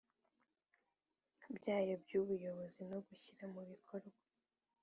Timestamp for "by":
2.03-2.11